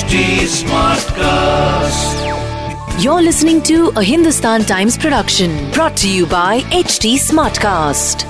[0.00, 0.18] HD
[0.50, 2.20] Smartcast.
[3.04, 8.24] You're listening to a Hindustan Times production brought to you by HD Smartcast.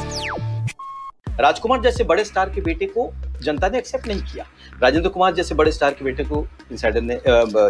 [1.41, 3.11] Rajkumar जैसे बड़े star के बेटे को
[3.43, 4.45] जनता ने एक्सेप्ट नहीं किया।
[4.83, 7.21] राजेंद्र कुमार जैसे बड़े स्टार के बेटे को इंसाइडर ने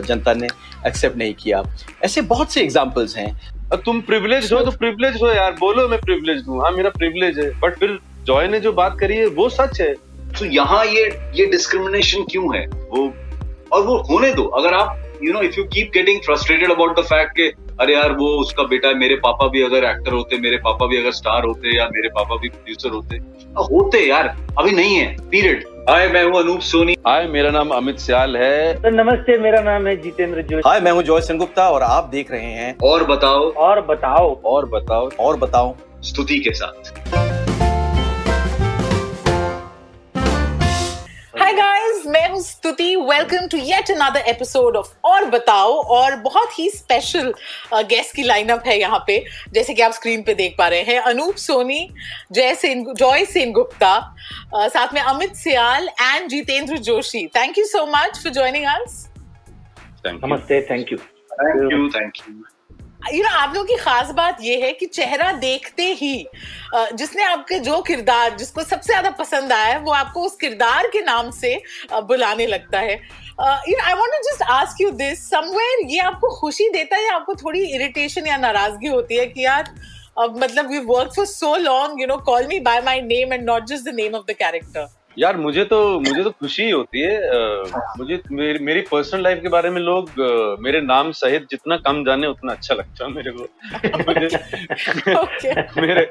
[0.07, 0.49] जनता ने
[0.87, 1.63] एक्सेप्ट नहीं किया।
[2.05, 3.31] ऐसे बहुत से एग्जाम्पल्स हैं।
[3.85, 7.51] तुम प्रिविलेज हो तो प्रिविलेज हो यार। बोलो मैं प्रिविलेज हूँ। हाँ मेरा प्रिविलेज है।
[7.61, 9.95] बट फिर जॉय ने जो बात करी है वो सच है।
[10.39, 11.05] तो यहाँ ये
[11.37, 12.67] ये डिस्क्रिमिनेशन क्यों है?
[12.67, 13.13] वो
[13.73, 17.03] और वो होने दो। अगर आप you know if you keep getting frustrated about the
[17.05, 17.49] fact के
[17.81, 20.97] अरे यार वो उसका बेटा है, मेरे पापा भी अगर एक्टर होते मेरे पापा भी
[20.97, 23.17] अगर स्टार होते या मेरे पापा भी प्रोड्यूसर होते
[23.71, 24.27] होते यार
[24.59, 28.75] अभी नहीं है पीरियड हाय मैं हूँ अनूप सोनी। हाय मेरा नाम अमित सियाल है।
[28.75, 32.31] तो नमस्ते मेरा नाम है जितेंद्र जोशी। हाय मैं हूँ जॉय सेनगुप्ता और आप देख
[32.31, 37.30] रहे हैं और बताओ। और बताओ। और बताओ और बताओ। स्तुति के साथ।
[41.51, 42.85] हाय गाइस मैं हूँ Stuti.
[42.97, 45.73] Welcome to yet another episode of Aur Batao.
[45.95, 47.33] और बहुत ही स्पेशल
[47.91, 49.19] गेस्ट की लाइनअप है यहाँ पे.
[49.53, 51.81] जैसे कि आप स्क्रीन पे देख पा रहे हैं अनूप सोनी
[52.33, 53.93] जय सेन जॉय सेन गुप्ता
[54.55, 57.27] uh, साथ में Amit Sial and Jitendra Joshi.
[57.37, 59.07] Thank you so much for joining us
[60.07, 60.61] नमस्ते.
[60.71, 62.43] Thank you thank you thank you
[63.03, 66.27] you know आप लोगों की खास बात यह है कि चेहरा देखते ही
[66.75, 71.01] जिसने आपके जो किरदार, जिसको सबसे ज़्यादा पसंद आया है, वो आपको उस किरदार के
[71.03, 71.55] नाम से
[71.93, 72.95] बुलाने लगता है।
[73.69, 77.15] You I want to just ask you this somewhere ये आपको खुशी देता है या
[77.15, 79.75] आपको थोड़ी इरिटेशन या नाराज़गी होती है कि यार
[80.19, 83.45] अब मतलब we work for so long you know call me by my name and
[83.45, 87.01] not just the name of the character यार मुझे तो मुझे तो खुशी ही होती
[87.01, 87.15] है
[87.99, 90.11] मुझे मेरी, मेरी पर्सनल लाइफ के बारे में लोग
[90.61, 93.49] मेरे नाम सहित जितना कम जाने उतना अच्छा लगता है मेरे को।
[93.99, 96.11] मुझे मेरे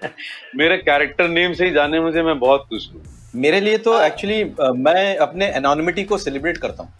[0.57, 3.01] मेरे कैरेक्टर नेम से ही जाने मुझे मैं बहुत खुश हूँ।
[3.35, 4.43] मेरे लिए तो एक्चुअली
[4.79, 6.93] मैं अपने एनोनिमिटी को सेलिब्रेट करता हूँ।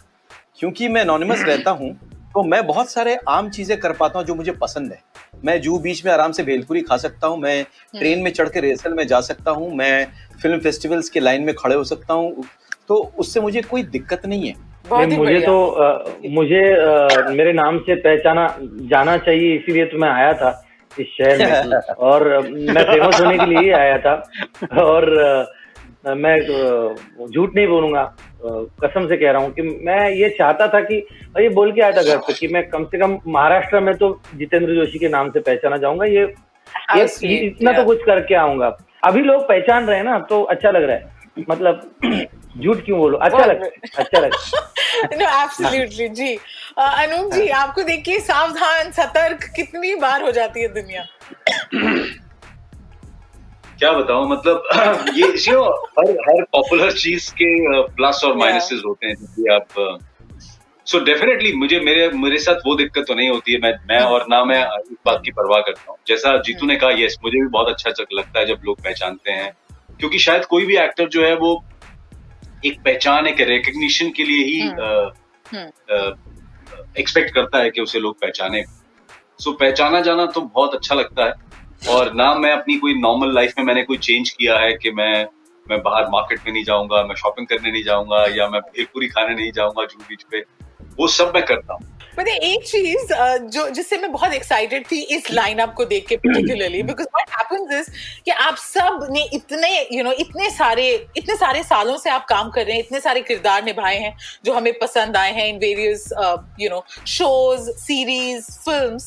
[0.58, 1.92] क्योंकि मैं एनोनिमस रहता हूँ
[2.34, 5.02] तो मैं बहुत सारे आम चीज़ें कर पाता हूँ जो मुझे पसंद है।
[5.44, 7.62] मैं जू बीच में आराम से भेलपुरी खा सकता हूँ मैं
[7.98, 10.06] ट्रेन में चढ़ के रिहर्सल में जा सकता हूँ मैं
[10.42, 12.44] फ़िल्म फेस्टिवल्स के लाइन में खड़े हो सकता हूँ
[12.88, 14.54] तो उससे मुझे कोई दिक्कत नहीं है।
[15.06, 18.46] नहीं, मुझे तो अ, मुझे अ, मेरे नाम से पहचाना
[18.90, 20.50] जाना चाहिए इसीलिए तो मैं आया था
[21.00, 24.14] इस शहर में। और मैं फ़ेमस होने के लिए ही आया था।
[24.82, 26.38] और अ, मैं
[27.30, 28.02] झूठ नहीं बोलूँगा।
[28.44, 30.96] कसम से कह रहा हूँ कि मैं ये चाहता था कि
[31.40, 34.20] ये बोल के आया था घर पे कि मैं कम से कम महाराष्ट्र में तो
[34.36, 36.22] जितेंद्र जोशी के नाम से पहचाना जाऊँगा ये
[36.96, 40.82] ये इतना तो कुछ करके आऊँगा। अभी लोग पहचान रहे हैं ना तो अच्छा लग
[40.82, 41.90] रहा है। मतलब
[42.62, 43.18] झूठ क्यों बोलो?
[43.18, 43.62] अच्छा लग
[43.98, 44.32] अच्छा लग
[45.14, 46.34] नो एब्सोल्युटली जी।
[46.78, 51.04] अनूप जी आपको देखिए सावधान सतर्क कितनी बार हो जाती है दुनिया।
[53.80, 54.64] क्या बताऊँ मतलब
[55.14, 58.36] ये हर हर पॉपुलर चीज़ के प्लस और.
[58.36, 59.98] माइनसेस होते हैं जब आप
[60.86, 64.26] सो डेफिनेटली मुझे मेरे मेरे साथ वो दिक्कत तो नहीं होती है। मैं मैं और
[64.30, 67.46] ना मैं इस बात की परवाह करता हूँ। जैसा जीतू ने कहा यस मुझे भी
[67.46, 69.52] बहुत अच्छा चक- लगता है जब लोग पहचानते हैं।
[70.00, 71.64] क्योंकि शायद कोई भी एक्टर जो है वो
[72.64, 74.68] एक पहचान एक रिकग्निशन के लिए ही
[77.00, 78.64] एक्सपेक्ट करता है कि उसे लोग पहचाने।
[79.40, 81.32] सो so, पहचाना जाना तो बहुत अच्छा लगता है।
[81.88, 85.26] और ना मैं अपनी कोई नॉर्मल लाइफ में मैंने कोई चेंज किया है कि मैं
[85.66, 89.34] मैं बाहर मार्केट में नहीं जाऊँगा, मैं शॉपिंग करने नहीं जाऊँगा, या मैं भेलपुरी खाने
[89.34, 90.40] नहीं जाऊँगा जू बीच पे,
[90.98, 93.12] वो सब मैं करता हूँ। पता एक चीज़
[93.48, 97.72] जो जिससे मैं बहुत एक्साइटेड थी इस लाइनअप को देख के particularly because what happens
[97.78, 97.90] is
[98.24, 102.26] कि आप सबने इतने यू you नो know, इतने सारे इतने सारे सालों से आप
[102.28, 105.58] काम कर रहे हैं इतने सारे किरदार निभाए हैं जो हमें पसंद आए हैं इन
[105.58, 106.08] various
[106.60, 108.98] you know shows series film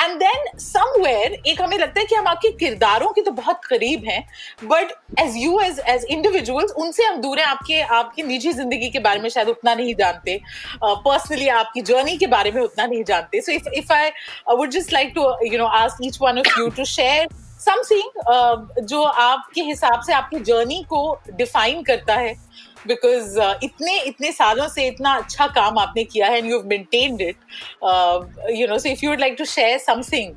[0.00, 4.04] and then somewhere एक हमें लगता है कि हम आपके किरदारों के तो बहुत करीब
[4.04, 4.22] हैं
[4.64, 8.98] but as you as as individuals उनसे हम दूर हैं आपके आपकी निजी ज़िंदगी के
[9.00, 10.40] बारे में शायद उतना नहीं जानते
[10.84, 14.10] पर्सनली uh, आपकी जर्नी के बारे में उतना नहीं जानते। So if if I
[14.50, 17.28] would just like to you know ask each one of you to share
[17.60, 22.34] something जो आपके हिसाब से आपकी जर्नी को डिफाइन करता है।
[22.86, 27.36] बिकॉज़ इतने इतने सालों से इतना अच्छा काम आपने किया है and you maintained it
[28.50, 30.34] you know so if you would like to share something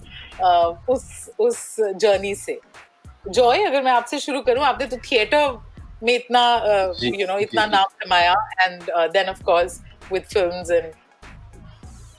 [0.89, 2.59] उस उस जर्नी से।
[3.29, 5.57] जॉय अगर मैं आपसे शुरू करूँ आपने तो थिएटर
[6.03, 6.41] में इतना
[7.03, 8.83] यू नो जी, इतना जी। नाम कमाया and
[9.13, 9.79] then of course
[10.11, 10.91] with films and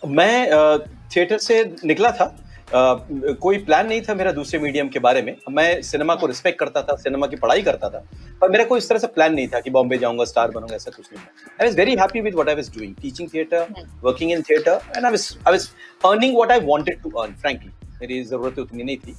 [0.02, 0.78] मैं
[1.16, 2.36] थिएटर से निकला था।
[2.72, 6.82] कोई प्लान नहीं था मेरा दूसरे मीडियम के बारे में। मैं सिनेमा को रिस्पेक्ट करता
[6.82, 8.04] था सिनेमा की पढ़ाई करता था।
[8.40, 10.90] पर मेरा कोई इस तरह से प्लान नहीं था कि बॉम्बे जाऊँगा स्टार बनूँगा ऐसा
[10.90, 13.66] कुछ नहीं था। I was very happy with what I was doing teaching theatre
[14.04, 15.68] working in theatre and I was I was
[16.06, 17.70] earning what I wanted to earn frankly
[18.00, 19.14] मेरी ज़रूरत उतनी नहीं थी।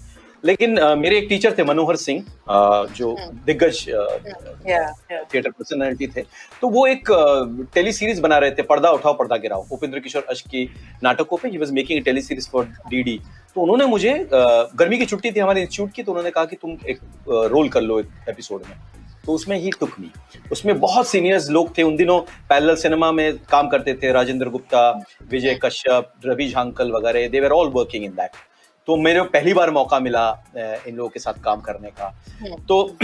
[0.45, 4.89] लेकिन uh, मेरे एक टीचर थे मनोहर सिंह uh, जो हम्म। दिग्गज yeah.
[5.33, 6.21] थिएटर पर्सनालिटी थे।
[6.62, 7.12] तो वो एक
[7.74, 10.69] टेली सीरीज़ बना रहे थे पर्दा उठाओ पर्दा गिराओ उपेंद्र किशोर अश की
[11.03, 13.19] नाटकों पे ही was making tele series for DD
[13.56, 16.56] तो उन्होंने मुझे uh, गर्मी की छुट्टी थी हमारे इंस्टीट्यूट की तो उन्होंने कहा कि
[16.56, 18.77] तुम एक रोल कर लो एक एपिसोड में।
[19.25, 20.09] तो उसमें ही टुक मी
[20.51, 22.19] उसमें बहुत सीनियर्स लोग थे उन दिनों
[22.50, 24.89] पैरेलल सिनेमा में काम करते थे राजेंद्र गुप्ता
[25.31, 28.31] विजय कश्यप रवि झांकल वगैरह they were all working in that
[28.89, 32.24] तो मेरे पहली बार मौका मिला इन लोगों के साथ काम करने का।
[32.68, 32.97] तो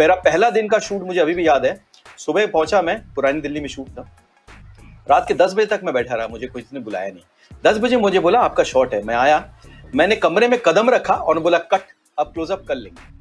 [0.00, 1.84] मेरा पहला दिन का शूट मुझे अभी भी याद है।
[2.18, 4.16] सुबह पहुँचा मैं, पुरानी दिल्ली में शूट था।
[5.10, 7.22] रात के दस बजे तक मैं बैठा रहा, मुझे कोई ने बुलाया नहीं।
[7.64, 9.58] दस बजे मुझे बोला, आपका शॉट है। मैं आया,
[9.94, 11.80] मैंने कमरे में कदम रखा और बोला, कट,
[12.18, 13.12] अब क्लोजअप कर लेंगे।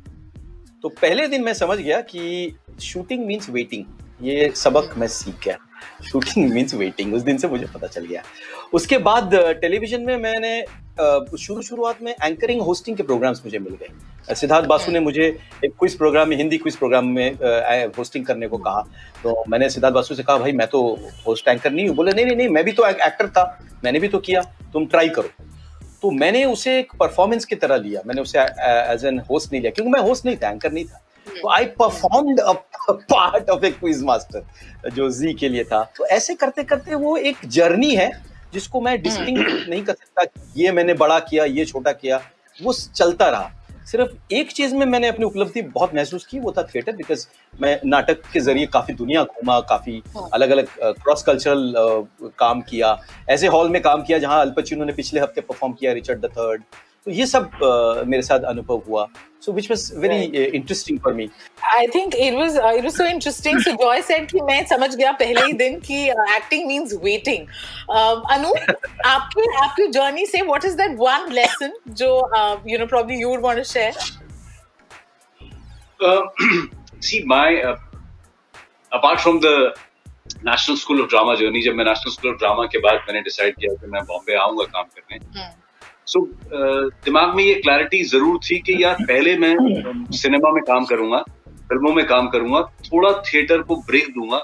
[0.82, 3.86] तो पहले दिन मैं समझ गया कि शूटिंग मीन्स वेटिंग
[4.22, 5.58] ये सबक मैं सीख गया।
[6.12, 8.24] शूटिंग मीन्स वेटिंग उस दिन से मुझे पता चल गया।
[8.74, 14.36] उसके बाद टेलीविज़न में मैंने शुरू शुरुआत में एंकरिंग होस्टिंग के प्रोग्राम्स मुझे मिल गए।
[14.36, 15.26] सिद्धार्थ बासु ने मुझे
[15.66, 17.38] एक क्विज प्रोग्राम में हिंदी क्विज प्रोग्राम में
[17.98, 18.82] होस्टिंग करने को कहा।
[19.24, 20.82] तो मैंने सिद्धार्थ बासु से कहा भाई मैं तो
[21.28, 23.46] होस्ट एंकर नहीं हूँ। बोले नहीं नहीं नहीं मैं भी तो एक्टर था।
[23.84, 24.42] मैंने भी तो किया।
[24.74, 25.30] तुम ट्राई करो।
[26.02, 29.72] तो मैंने उसे एक परफॉर्मेंस की तरह लिया। मैंने उसे एज एन होस्ट नहीं लिया
[29.72, 32.54] क्योंकि मैं होस्ट नहीं था एंकर नहीं था। तो I performed a
[32.90, 37.16] part of a quiz master जो जी के लिए था। तो ऐसे करते करते वो
[37.18, 38.12] एक जर्नी है।
[38.54, 40.24] जिसको मैं डिस्टिंग नहीं कर सकता
[40.58, 42.22] ये मैंने बड़ा किया ये छोटा किया
[42.60, 43.52] वो चलता रहा।
[43.88, 47.80] सिर्फ़ एक चीज़ में मैंने अपनी उपलब्धि बहुत महसूस की वो था थिएटर बिकॉज़ मैं
[47.86, 50.02] नाटक के ज़रिए काफ़ी दुनिया घूमा काफ़ी
[50.34, 51.74] अलग अलग क्रॉस कल्चरल
[52.40, 52.98] काम किया।
[53.30, 56.64] ऐसे हॉल में काम किया जहाँ अल्पचिनो ने पिछले हफ़्ते परफॉर्म किया रिचर्ड द थर्ड
[57.06, 59.08] तो ये सब uh, मेरे साथ अनुभव हुआ
[59.46, 60.24] so which was very
[60.58, 61.30] interesting for me
[61.78, 63.60] I think it was uh, it was so interesting.
[63.60, 67.48] So Joy said कि मैं समझ गया पहले ही दिन कि uh, acting means waiting.
[67.98, 68.54] Um, अनु
[69.06, 73.30] आपकी आपकी journey से what is that one lesson जो uh, you know probably you
[73.30, 73.94] would want to share?
[76.00, 76.22] Uh,
[77.00, 77.76] see, my uh,
[78.92, 79.76] apart from the
[80.44, 83.56] National School of Drama journey, जब मैं National School of Drama के बाद मैंने decide
[83.60, 85.63] किया कि मैं बॉम्बे आऊँगा काम करने हम्म।
[86.08, 86.28] सो so,
[87.06, 89.56] दिमाग में ये क्लैरिटी ज़रूर थी कि यार पहले मैं
[90.14, 91.20] सिनेमा में काम करूँगा
[91.70, 94.40] फ़िल्मों में काम करूँगा थोड़ा थिएटर को ब्रेक दूँगा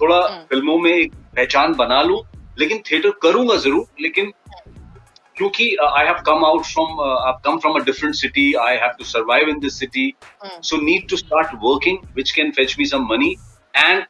[0.00, 2.22] थोड़ा हम्म। फ़िल्मों में एक पहचान बना लूँ
[2.58, 4.32] लेकिन थिएटर करूँगा ज़रूर लेकिन
[5.36, 9.04] क्योंकि I have come out from I come from a different city I have to
[9.04, 10.12] survive in this city
[10.44, 13.34] so need to start working which can fetch me some money
[13.74, 14.04] and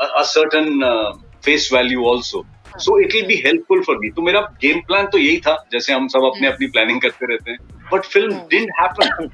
[0.00, 2.46] a certain uh, face value also
[2.78, 5.92] so it will be helpful for me तो मेरा game plan तो यही था जैसे
[5.92, 7.58] हम सब अपने हम्म। अपनी प्लानिंग करते रहते हैं।
[7.92, 9.30] But film didn't happen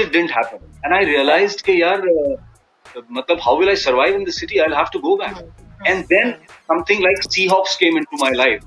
[0.00, 4.24] it didn't happen and I realise के यार uh, मतलब how will I survive in
[4.24, 6.30] the I have to go back and then
[6.72, 8.62] something like Sea Hawks came in to my life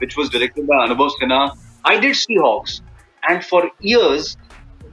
[0.00, 1.44] which was directed by Anubhav Sinha
[1.90, 2.80] I did Sea Hawks
[3.22, 4.36] and for years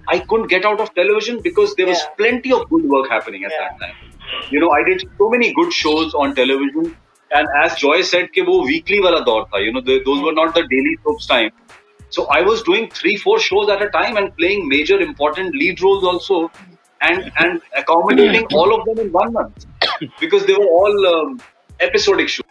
[0.08, 1.94] I couldn't get out of television because there yeah.
[1.94, 3.70] was plenty of good work happening at yeah.
[3.70, 3.96] that time.
[4.50, 6.96] You know, I did so many good shows on television.
[7.40, 9.60] And as Joy said, कि वो weekly वाला दौर था.
[9.66, 11.52] You know, the, those were not the daily soaps time.
[12.10, 15.82] So I was doing three, four shows at a time and playing major important lead
[15.82, 16.52] roles also,
[17.10, 19.66] and and accommodating all of them in one month
[20.20, 21.40] because they were all um,
[21.80, 22.46] episodic shows.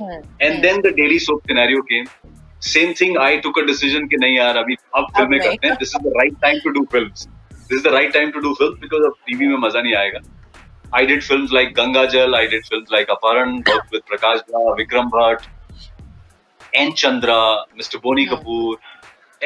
[0.00, 0.20] Hmm.
[0.40, 2.06] And then the daily soap scenario came.
[2.58, 3.16] Same thing.
[3.18, 5.76] I took a decision कि नहीं यार अभी अब फ़िल्में। करते हैं.
[5.76, 7.28] This is the right time to do films.
[7.68, 10.20] This is the right time to do films because अब TV में मज़ा नहीं आएगा.
[11.00, 12.34] I did films like Ganga Jal.
[12.40, 15.46] I did films like Aparan, worked with Prakash Jha, Vikram Bhatt,
[16.82, 17.38] N Chandra,
[17.80, 18.00] Mr.
[18.08, 18.34] Boni Hmm.
[18.34, 18.74] Kapoor.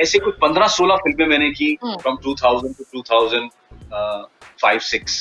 [0.03, 5.17] ऐसे कुछ 15-16 फ़िल्में मैंने की from to 2000 to 2005 6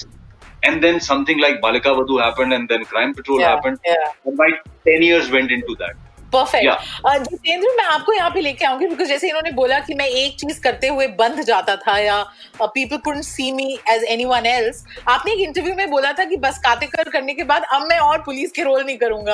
[0.67, 4.11] and then something like Balika like happened and then Crime Patrol Yeah, happened yeah.
[4.31, 4.49] and my
[4.89, 5.95] 10 years went into that
[6.37, 10.35] perfect Jitendra मैं आपको यहाँ पे लेके आऊँगी बिकॉज़ जैसे इन्होंने बोला कि मैं एक
[10.39, 12.23] चीज़ करते हुए बंद जाता था या
[12.63, 16.57] people couldn't see me as anyone else आपने एक इंटरव्यू में बोला था कि बस
[16.65, 19.33] कातेकर करने के बाद अब मैं और पुलिस के रोल नहीं करूँगा।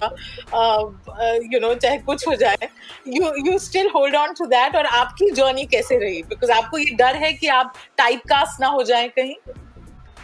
[1.53, 2.67] यू नो चाहे कुछ हो जाए।
[3.07, 6.21] You you still hold on to that और आपकी जर्नी कैसे रही?
[6.23, 9.35] बिकॉज़ आपको ये डर है कि आप टाइप कास्ट ना हो जाए कहीं?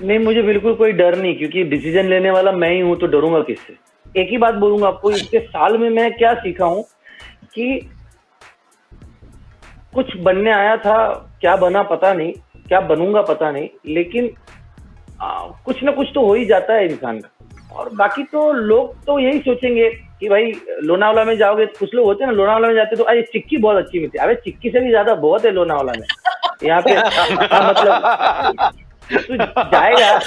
[0.01, 3.39] नहीं मुझे बिल्कुल कोई डर नहीं क्योंकि डिसीज़न लेने वाला मैं ही हूँ तो डरूँगा
[3.47, 3.77] किससे?
[4.17, 6.83] एक ही बात बोलूँगा आपको इसके साल में मैं क्या सीखा हूँ
[7.53, 7.79] कि
[9.93, 10.97] कुछ बनने आया था
[11.41, 12.33] क्या बना पता नहीं
[12.67, 14.29] क्या बनूँगा पता नहीं लेकिन
[15.21, 18.93] आ, कुछ ना कुछ तो हो ही जाता है इंसान का। और बाकी तो लोग
[19.05, 19.89] तो यही सोचेंगे
[20.19, 20.51] कि भाई
[20.83, 23.77] लोनावाला में जाओगे कुछ लोग होते हैं ना लोनावाला में जाते तो अरे चिक्की बहुत
[23.77, 26.07] अच्छी मिलती है। अरे चिक्की से भी ज़्यादा बहुत है लोनावाला में।
[26.63, 28.01] यहाँ पे हाँ, मतलब
[29.73, 30.19] जाएगा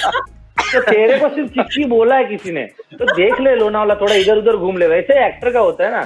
[0.73, 4.39] तो तेरे को सिर्फ़ चिक्की बोला है किसी ने। तो देख ले लोनावाला थोड़ा इधर
[4.39, 6.03] उधर घूम ले। वैसे एक्टर का होता है ना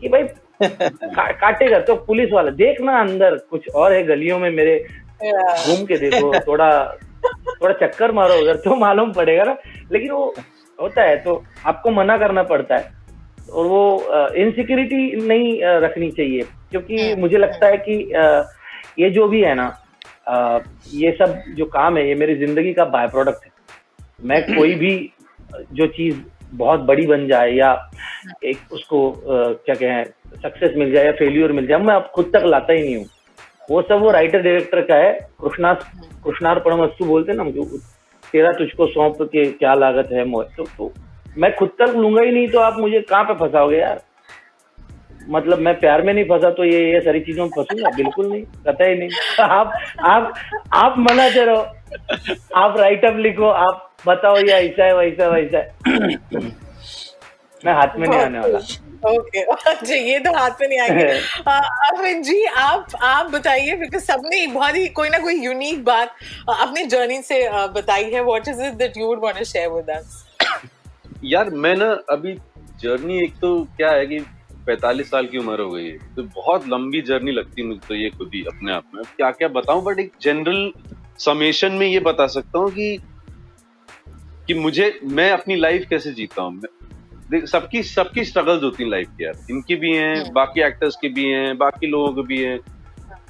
[0.00, 0.22] कि भाई
[0.62, 4.78] का, काटेगा तो पुलिस वाला। देखना अंदर कुछ और है गलियों में मेरे।
[5.24, 6.70] घूम के देखो थोड़ा
[7.24, 9.56] थोड़ा चक्कर मारो उधर तो मालूम पड़ेगा ना।
[9.92, 10.34] लेकिन वो
[10.78, 12.92] होता है तो आपको मना करना पड़ता है।
[13.52, 13.82] और वो
[14.36, 19.66] इनसिक्योरिटी नहीं रखनी चाहिए। क्योंकि हम्म, मुझे लगता है कि ये जो भी है ना
[20.92, 23.52] ये सब जो काम है ये मेरी ज़िंदगी का बाय प्रोडक्ट है।
[24.18, 24.92] मैं कोई भी
[25.72, 26.20] जो चीज़
[26.54, 27.70] बहुत बड़ी बन जाए या
[28.44, 30.04] एक उसको क्या कहें
[30.42, 33.06] सक्सेस मिल जाए या फेल्यूर मिल जाए मैं अब खुद तक लाता ही नहीं हूँ।
[33.70, 35.72] वो सब वो राइटर डायरेक्टर का है कृष्णा
[36.24, 37.44] कृष्णार परमस्तु बोलते ना
[38.32, 40.92] तेरा तुझको सौंप के क्या लागत है मोह। तो, तो
[41.38, 44.02] मैं खुद तक लूँगा ही नहीं तो आप मुझे कहाँ पे फंसाओगे यार?
[45.28, 47.90] मतलब मैं प्यार में नहीं फंसा तो ये ये सारी चीज़ों में फंसूँगा?
[47.96, 49.08] बिल्कुल नहीं कतई नहीं।
[49.40, 49.72] आप
[50.04, 50.32] आप
[50.74, 51.66] आप मनाते रहो।
[52.56, 55.66] आप राइटअप लिखो आप बताओ ये ऐसा है वैसा वैसा है.
[57.66, 58.58] मैं हाथ में नहीं आने वाला।
[59.10, 61.04] ओके अच्छा ये तो हाथ में नहीं आएँगे।
[61.48, 66.14] अरविंद जी आप आप बताइए बिकॉज़ सबने बहुत ही कोई ना कोई यूनिक बात
[66.48, 69.90] अपनी जर्नी से बताई है। What is it that you would want to share with
[69.90, 70.24] us
[71.24, 72.34] यार मैं ना अभी
[72.80, 74.18] जर्नी एक तो क्या है कि
[74.68, 77.94] 45 साल की उम्र हो गई है। तो बहुत लंबी जर्नी लगती है मुझे तो
[77.94, 80.72] ये खुद ही अपने आप में। क्या क्या बताऊँ बट एक जनरल
[81.18, 82.98] समेशन में ये बता सकता हूँ कि
[84.46, 86.62] कि मुझे मैं अपनी लाइफ कैसे जीता हूँ?
[87.46, 91.08] सबकी सबकी स्ट्रगल्स होती है लाइफ की यार। इनकी भी हैं हम्म। बाकी एक्टर्स की
[91.08, 92.60] भी हैं बाकी लोगों की भी हैं।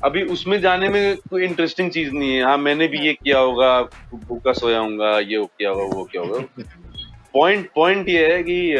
[0.05, 3.83] अभी उसमें जाने में कोई इंटरेस्टिंग चीज़ नहीं है। हाँ मैंने भी ये किया होगा
[4.15, 6.45] भूखा सोया होगा ये हो किया होगा वो किया होगा।
[7.35, 8.75] पॉइंट पॉइंट ये है कि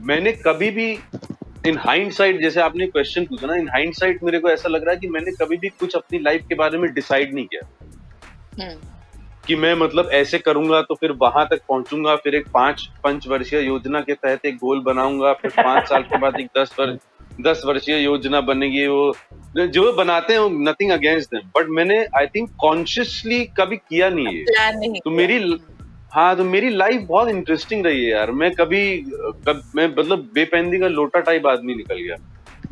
[0.00, 0.98] मैंने कभी भी
[1.66, 4.84] इन हाइंड साइड जैसे आपने क्वेश्चन पूछा ना इन हाइंड साइड मेरे को ऐसा लग
[4.84, 7.68] रहा है कि मैंने कभी भी कुछ अपनी लाइफ के बारे में डिसाइड नहीं किया।
[8.60, 8.76] हम्म,
[9.46, 13.60] कि मैं मतलब ऐसे करूँगा तो फिर वहाँ तक पहुंचूँगा फिर एक पाँच पंच वर्षीय
[13.60, 16.98] योजना के तहत एक गोल बनाऊँगा फिर पाँच साल के बाद एक दस वर्ष
[17.40, 19.14] दस वर्षीय योजना बनेगी वो
[19.56, 24.98] जो बनाते हैं नथिंग अगेंस्ट देम बट मैंने आई थिंक कॉन्शियसली कभी किया नहीं है।
[24.98, 25.38] तो मेरी
[26.12, 28.96] हाँ तो मेरी लाइफ बहुत इंटरेस्टिंग रही है यार। मैं कभी,
[29.46, 32.16] कब, मैं मतलब बेपैंदी का लोटा टाइप आदमी निकल गया।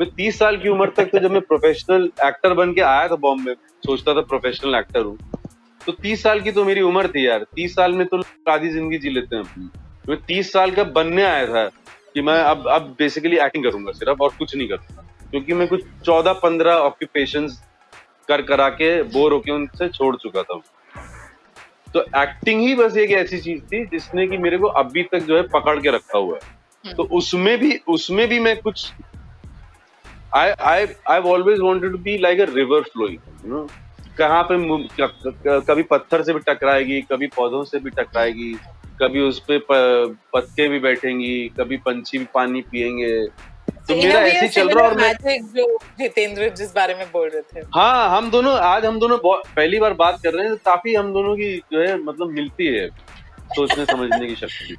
[0.01, 3.17] मैं तीस साल की उम्र तक तो जब मैं प्रोफेशनल एक्टर बन के आया था
[3.17, 3.55] बॉम्बे
[3.87, 5.17] सोचता था प्रोफेशनल एक्टर हूँ।
[5.81, 8.99] तो तीस साल की तो मेरी उम्र थी यार। तीस साल में तो आधी ज़िंदगी
[8.99, 9.69] जी लेते हैं अपनी।
[10.09, 11.65] मैं तीस साल का बनने आया था
[12.15, 15.85] कि मैं अब अब बेसिकली एक्टिंग करूँगा सिर्फ़ और कुछ नहीं करूँगा। क्योंकि मैं कुछ
[16.05, 17.47] चौदह पंद्रह ऑक्यूपेशन
[18.29, 20.61] कर करा के बोर होके उनसे छोड़ चुका था।
[21.95, 25.37] तो एक्टिंग ही बस एक ऐसी चीज़ थी जिसने कि मेरे को अभी तक जो
[25.37, 26.43] है पकड़ के रखा हुआ है।
[26.97, 28.93] तो उसमें भी उसमें भी मैं कुछ
[30.37, 33.67] I I I always wanted to be like a river flowing you know
[34.19, 34.57] कहाँ पे
[35.61, 38.55] कभी पत्थर से भी टकराएगी कभी पौधों से भी टकराएगी
[39.03, 43.27] कभी उस पे प- पत्ते भी बैठेंगी कभी पंछी भी पानी पिएँगे
[43.89, 47.29] तो मेरा ऐसे ही चल रहा है और मैं जो जितेंद्र जिस बारे में बोल
[47.29, 50.95] रहे थे। हाँ हम दोनों आज हम दोनों पहली बार बात कर रहे हैं काफ़ी
[50.95, 52.89] हम दोनों की जो है मतलब मिलती है
[53.55, 54.77] सोचने समझने की शक्ति।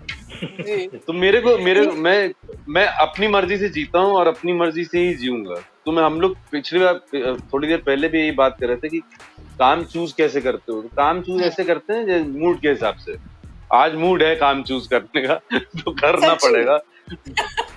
[0.63, 2.31] जी। तो मेरे को मेरे मैं
[2.69, 6.21] मैं अपनी मर्ज़ी से जीता हूँ और अपनी मर्ज़ी से ही जीऊँगा। तो मैं हम
[6.21, 6.99] लोग पिछली बार
[7.53, 8.99] थोड़ी देर पहले भी यही बात कर रहे थे कि
[9.59, 10.81] काम चूज़ कैसे करते हो?
[10.81, 13.15] तो काम चूज़ ऐसे करते हैं मूड के हिसाब से।
[13.73, 16.79] आज मूड है काम चूज़ करने का तो करना पड़ेगा।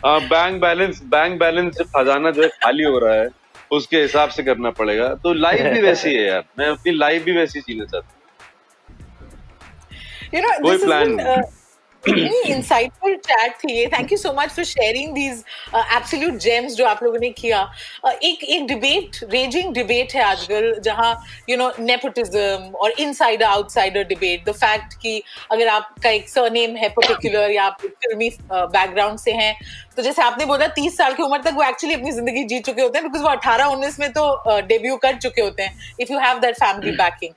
[0.05, 3.29] बैंक बैलेंस बैंक बैलेंस खजाना जो है खाली हो रहा है
[3.73, 7.33] उसके हिसाब से करना पड़ेगा। तो लाइफ भी वैसी है यार। मैं अपनी लाइफ भी
[7.33, 8.21] वैसी जीना चाहता हूँ।
[10.35, 11.62] You know कोई plan has
[12.05, 12.13] uh,
[12.55, 15.43] insightful chat थी ये। Thank you so much for sharing these
[15.77, 17.63] absolute gems जो आप लोगों ने किया।
[18.07, 21.13] Uh, एक एक डिबेट रेजिंग डिबेट है आजकल जहाँ
[21.51, 26.89] यू नो नेपोटिज्म और insider outsider debate the fact कि अगर आपका एक सरनेम है
[26.89, 29.55] पर्टिकुलर या आप फिल्मी बैकग्राउंड से हैं
[29.97, 32.83] तो जैसे आपने बोला तीस साल की उम्र तक वो एक्चुअली अपनी ज़िंदगी जी चुके
[32.83, 36.19] होते हैं बिकॉज़ वो अठारह उन्नीस में तो डेब्यू कर चुके होते हैं if you
[36.19, 37.35] have that family backing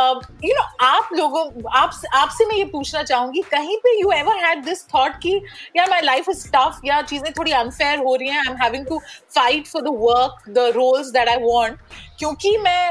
[0.00, 4.64] you know आप लोगों आप आपसे मैं ये पूछना चाहूँगी कहीं पे you ever had
[4.64, 5.42] this thought कि
[5.76, 8.86] यार माय लाइफ इज़ टफ या चीज़ें थोड़ी अनफेयर हो रही हैं I am having
[8.86, 8.98] to
[9.34, 11.78] fight for the work the roles that I want
[12.18, 12.90] क्योंकि मैं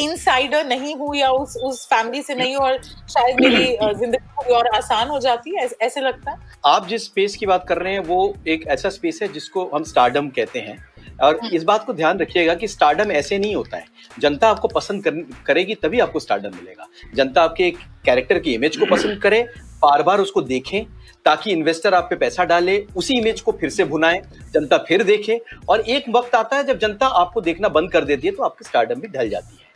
[0.00, 4.54] इनसाइडर uh, नहीं हूँ या उस उस फैमिली से नहीं और शायद मेरी ज़िंदगी थोड़ी
[4.54, 6.38] और आसान हो जाती है ऐसे लगता है?
[6.66, 9.84] आप जिस स्पेस की बात कर रहे हैं वो एक ऐसा स्पेस है जिसको हम
[9.84, 10.87] स्टारडम कहते हैं।
[11.18, 13.84] और इस बात को ध्यान रखिएगा कि स्टार्डम ऐसे नहीं होता है।
[14.18, 15.10] जनता आपको पसंद कर,
[15.46, 19.42] करेगी तभी आपको स्टार्डम मिलेगा। जनता आपके एक कैरेक्टर की इमेज को पसंद करे
[19.82, 20.84] बार बार उसको देखें
[21.26, 24.20] ताकि इन्वेस्टर आप पे पैसा डाले उसी इमेज को फिर से भुनाए
[24.54, 28.26] जनता फिर देखे। और एक वक्त आता है जब जनता आपको देखना बंद कर देती
[28.26, 29.67] है तो आपकी स्टार्टअप भी ढल जाती है।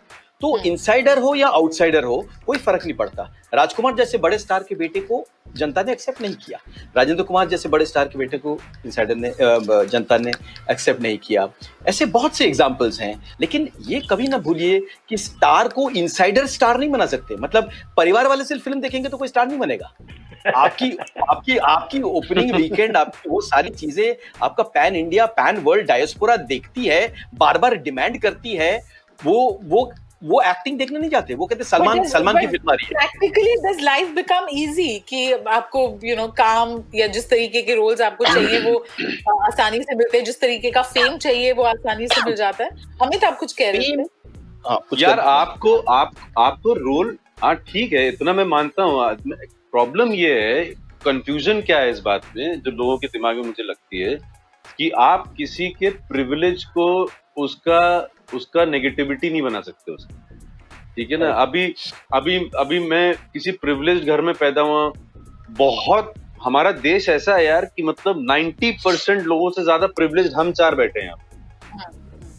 [0.43, 3.23] तो इनसाइडर हो या आउटसाइडर हो कोई फ़र्क नहीं पड़ता।
[3.55, 5.25] राजकुमार जैसे बड़े स्टार के बेटे को
[5.57, 6.59] जनता ने एक्सेप्ट नहीं किया।
[6.97, 9.33] राजेंद्र कुमार जैसे बड़े स्टार के बेटे को इनसाइडर ने
[9.89, 10.33] जनता ने
[10.71, 11.49] एक्सेप्ट नहीं किया।
[11.89, 16.79] ऐसे बहुत से एग्जाम्पल्स हैं लेकिन ये कभी ना भूलिए कि स्टार को इनसाइडर स्टार
[16.79, 19.93] नहीं बना सकते। मतलब परिवार वाले सिर्फ़ फ़िल्म देखेंगे तो कोई स्टार नहीं बनेगा।
[20.49, 20.91] आपकी
[21.23, 26.87] आपकी आपकी ओपनिंग वीकेंड आपकी वो सारी चीज़ें आपका pan India pan world diaspora देखती
[26.87, 28.73] है बार बार डिमांड करती है
[29.21, 29.85] वो वो
[30.23, 33.57] वो एक्टिंग देखने नहीं जाते वो कहते सलमान सलमान की फ़िल्म आ रही है। Practically
[33.63, 38.25] this life become easy कि आपको यू नो काम या जिस तरीके के रोल्स आपको
[38.25, 38.77] चाहिए वो
[39.43, 42.71] आसानी से मिलते हैं। जिस तरीके का फेम चाहिए वो आसानी से मिल जाता है।
[43.03, 44.03] अमित आप कुछ कह रहे थे?
[44.67, 50.41] हाँ, यार आपको आप आपको रोल हाँ ठीक है इतना मैं मानता हूँ। प्रॉब्लम ये
[50.41, 50.65] है
[51.05, 54.15] कंफ्यूजन क्या है इस बात में जो लोगों के दिमाग में मुझे लगती है
[54.79, 56.87] कि आप किसी के प्रिविलेज को
[57.37, 57.81] उसका
[58.35, 60.39] उसका नेगेटिविटी नहीं बना सकते उसका।
[60.97, 61.31] ठीक है ना?
[61.33, 61.75] अभी
[62.15, 64.93] अभी अभी मैं किसी प्रिविलेज घर में पैदा हुआ
[65.57, 66.13] बहुत
[66.45, 70.75] हमारा देश ऐसा है यार कि मतलब 90 परसेंट लोगों से ज़्यादा प्रिविलेज हम चार
[70.75, 71.15] बैठे हैं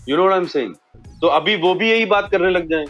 [0.09, 0.73] you know I am saying
[1.21, 2.85] तो अभी वो भी यही बात करने लग जाए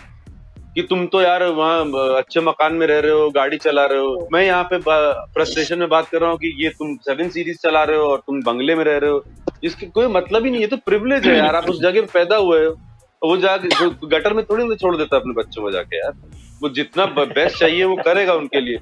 [0.75, 4.27] कि तुम तो यार वहाँ अच्छे मकान में रह रहे हो गाड़ी चला रहे हो।
[4.33, 7.83] मैं यहाँ पे फ्रस्ट्रेशन में बात कर रहा हूँ कि ये तुम सेवन सीरीज़ चला
[7.83, 9.23] रहे हो और तुम बंगले में रह रहे हो।
[9.63, 12.65] इसकी कोई मतलब ही नहीं है तो प्रिविलेज है यार। आप उस जगह पैदा हुए
[12.65, 12.75] हो।
[13.23, 16.13] वो जो गटर में थोड़ी ना छोड़ देता अपने बच्चों को जाके यार।
[16.61, 18.77] वो जितना बेस्ट चाहिए वो करेगा उनके लिए।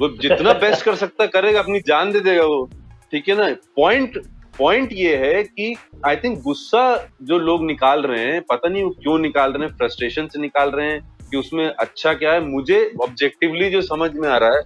[0.00, 2.64] वो जितना बेस्ट कर सकता करेगा, अपनी जान दे देगा वो।
[3.12, 3.50] ठीक है ना?
[3.76, 4.22] पॉइंट
[4.58, 5.74] पॉइंट ये है कि
[6.06, 9.76] आई थिंक गुस्सा जो लोग निकाल रहे हैं, पता नहीं वो क्यों निकाल रहे हैं
[9.76, 14.28] फ्रस्ट्रेशन से निकाल रहे हैं कि उसमें अच्छा क्या है। मुझे ऑब्जेक्टिवली जो समझ में
[14.28, 14.62] आ रहा है,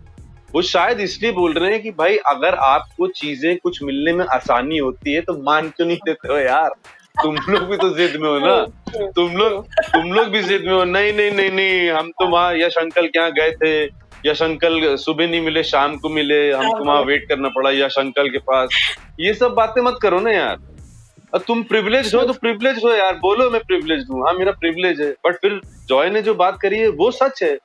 [0.55, 4.79] वो शायद इसलिए बोल रहे हैं कि भाई अगर आपको चीज़ें कुछ मिलने में आसानी
[4.79, 6.71] होती है तो मान क्यों नहीं देते हो यार?
[7.15, 8.57] तुम लोग भी तो जिद में हो ना?
[9.17, 10.85] तुम लोग तुम लोग भी जिद में हो?
[10.85, 13.73] नहीं नहीं नहीं नहीं हम तो वहाँ यश अंकल के यहाँ गए थे।
[14.27, 18.29] यश अंकल सुबह नहीं मिले शाम को मिले। हमको वहाँ वेट करना पड़ा यश अंकल
[18.29, 18.69] के पास।
[19.21, 20.57] ये सब बातें मत करो ना यार।
[21.35, 25.01] अब तुम प्रिविलेज हो तो प्रिविलेज हो यार। बोलो मैं प्रिविलेज हूँ। हाँ मेरा प्रिविलेज
[25.01, 27.57] है। बट फिर जॉय ने जो बात करी है वो सच है।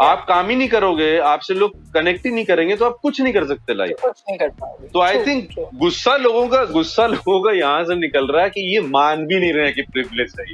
[0.00, 3.32] आप काम ही नहीं करोगे आपसे लोग कनेक्ट ही नहीं करेंगे तो आप कुछ नहीं
[3.32, 7.40] कर सकते लाइफ कुछ नहीं कर पाओगे। तो आई थिंक गुस्सा लोगों का गुस्सा लोगों
[7.42, 10.44] का यहाँ से निकल रहा है कि ये मान भी नहीं रहे कि प्रिविलेज है।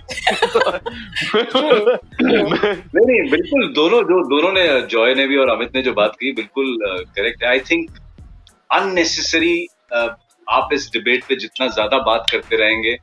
[2.25, 6.17] नहीं नहीं बिल्कुल दोनों जो दोनों ने जॉय ने भी और अमित ने जो बात
[6.21, 6.77] की बिल्कुल
[7.17, 7.99] करेक्ट है। आई थिंक
[8.73, 9.57] अननेसेसरी
[10.47, 12.97] आप इस डिबेट पे जितना ज़्यादा बात करते रहेंगे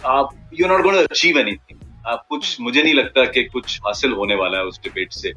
[0.00, 0.28] आप
[0.60, 4.34] you not going to achieve anything आप कुछ मुझे नहीं लगता कि कुछ हासिल होने
[4.34, 5.32] वाला है उस डिबेट से।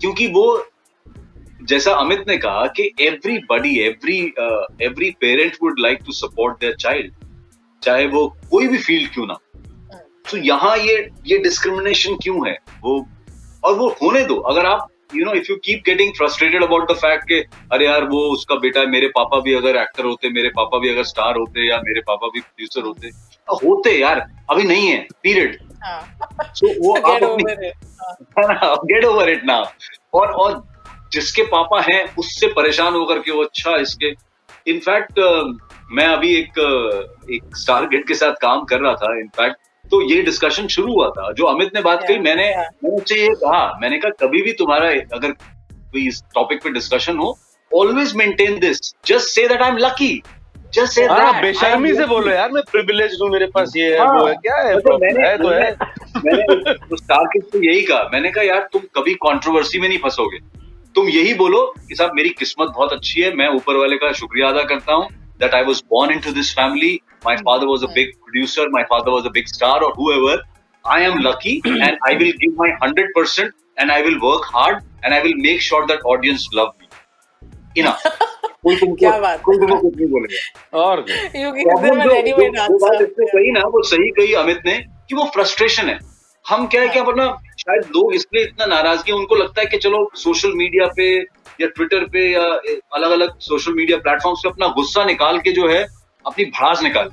[0.00, 0.46] क्योंकि वो,
[1.62, 2.90] जैसा अमित ने कहा कि
[3.50, 4.18] everybody every
[4.82, 7.12] every parent would like to support their child
[7.82, 9.38] चाहे वो कोई भी फ़ील्ड क्यों ना
[10.30, 12.56] तो यहाँ ये ये डिस्क्रिमिनेशन क्यों है?
[12.82, 13.06] वो,
[13.64, 16.94] और वो होने दो। अगर आप you know if you keep getting frustrated about the
[16.94, 17.40] fact के,
[17.72, 20.88] अरे यार, वो उसका बेटा है, मेरे पापा भी अगर एक्टर होते, मेरे पापा भी
[20.88, 23.08] अगर स्टार होते, या मेरे पापा भी प्रोड्यूसर होते।
[23.64, 25.58] होते यार, अभी नहीं है पीरियड
[26.40, 28.78] सो वो आप अपनी over it.
[28.84, 29.64] Get over it now
[30.14, 30.64] और और
[31.12, 34.06] जिसके पापा हैं उससे परेशान होकर के वो अच्छा इसके
[34.70, 39.18] इनफैक्ट uh, मैं अभी एक uh, एक स्टार गेट के साथ काम कर रहा था
[39.20, 39.56] इनफैक्ट
[39.90, 42.56] तो ये डिस्कशन शुरू हुआ था। जो अमित ने बात कही मैंने.
[42.56, 45.32] मैंने उससे ये कहा मैंने कहा कभी भी तुम्हारा अगर
[45.72, 47.38] कोई इस टॉपिक पे डिस्कशन हो
[47.76, 50.22] always maintain this just say that I am lucky
[50.74, 51.04] जैसे
[59.78, 60.38] में नहीं फंसोगे।
[60.94, 61.74] तुम यही बोलो
[62.14, 65.08] मेरी किस्मत बहुत अच्छी है मैं ऊपर वाले का शुक्रिया अदा करता हूँ
[65.40, 69.10] that I was born into this family my father was a big producer my father
[69.10, 70.44] was a big star और
[70.88, 74.78] I am lucky and I will give my hundred percent and I will work hard
[75.04, 76.88] and I will make sure that audience love me
[77.80, 77.98] इना
[78.64, 81.04] कोई तुमको क्या बात कोई तुमको कुछ नहीं बोलेगा और
[83.02, 85.98] इसने कही ना वो सही कही अमित ने कि वो फ्रस्ट्रेशन है।
[86.48, 87.26] हम क्या है। कि अपना
[87.58, 91.18] शायद लोग इसलिए इतना नाराज़गी उनको लगता है कि चलो सोशल मीडिया पे
[91.60, 92.42] या ट्विटर पे या
[92.94, 95.86] अलग अलग सोशल मीडिया प्लेटफॉर्म्स पे अपना गुस्सा निकाल के जो है
[96.26, 97.10] अपनी भड़ास निकाल।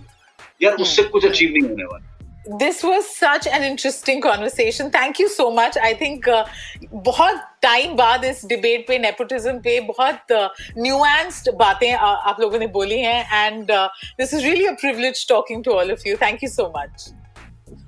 [0.62, 2.14] यार उससे कुछ अचीव नहीं होने वाला।
[2.59, 6.44] this was such an interesting conversation thank you so much i think uh,
[6.92, 10.33] बहुत टाइम बाद इस डिबेट पे नेपोटिज्म पे बहुत
[10.78, 15.26] न्यूएंस्ड uh, बातें uh, आप लोगों ने बोली हैं and this is really a privilege
[15.28, 17.09] talking to all of you thank you so much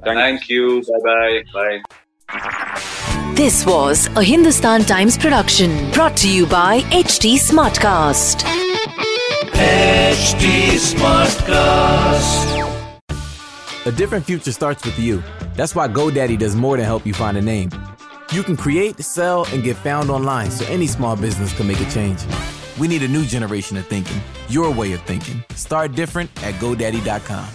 [0.06, 1.80] thank you bye bye bye
[3.38, 8.44] This was a Hindustan Times production brought to you by HT Smartcast.
[9.66, 10.52] HD
[10.88, 12.55] Smartcast.
[13.87, 15.23] A different future starts with you.
[15.53, 17.69] That's why GoDaddy does more than help you find a name.
[18.33, 21.89] You can create, sell, and get found online so any small business can make a
[21.89, 22.19] change.
[22.77, 25.41] We need a new generation of thinking, your way of thinking.
[25.55, 27.47] Start different at GoDaddy.com.